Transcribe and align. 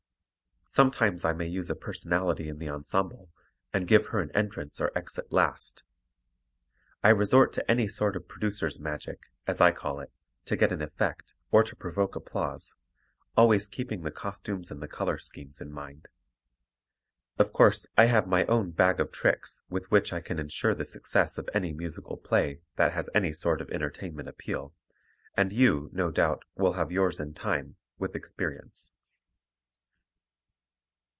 Sometimes 0.73 1.25
I 1.25 1.33
may 1.33 1.47
use 1.47 1.69
a 1.69 1.75
personality 1.75 2.47
in 2.47 2.57
the 2.57 2.69
ensemble 2.69 3.29
and 3.73 3.85
give 3.89 4.05
her 4.07 4.21
an 4.21 4.31
entrance 4.33 4.79
or 4.79 4.89
exit 4.97 5.29
last. 5.29 5.83
I 7.03 7.09
resort 7.09 7.51
to 7.51 7.69
any 7.69 7.89
sort 7.89 8.15
of 8.15 8.29
producer's 8.29 8.79
magic, 8.79 9.19
as 9.45 9.59
I 9.59 9.73
call 9.73 9.99
it, 9.99 10.13
to 10.45 10.55
get 10.55 10.71
an 10.71 10.81
effect 10.81 11.33
or 11.51 11.61
to 11.61 11.75
provoke 11.75 12.15
applause, 12.15 12.73
always 13.35 13.67
keeping 13.67 14.03
the 14.03 14.11
costumes 14.11 14.71
and 14.71 14.81
the 14.81 14.87
color 14.87 15.19
schemes 15.19 15.59
in 15.59 15.73
mind. 15.73 16.07
Of 17.37 17.51
course, 17.51 17.85
I 17.97 18.05
have 18.05 18.25
my 18.25 18.45
own 18.45 18.71
"bag 18.71 19.01
of 19.01 19.11
tricks" 19.11 19.61
with 19.69 19.91
which 19.91 20.13
I 20.13 20.21
can 20.21 20.39
insure 20.39 20.73
the 20.73 20.85
success 20.85 21.37
of 21.37 21.49
any 21.53 21.73
musical 21.73 22.15
play 22.15 22.61
that 22.77 22.93
has 22.93 23.09
any 23.13 23.33
sort 23.33 23.59
of 23.59 23.69
entertainment 23.71 24.29
appeal, 24.29 24.73
and 25.35 25.51
you, 25.51 25.89
no 25.91 26.11
doubt, 26.11 26.43
will 26.55 26.73
have 26.73 26.93
yours 26.93 27.19
in 27.19 27.33
time, 27.33 27.75
with 27.99 28.15
experience. 28.15 28.93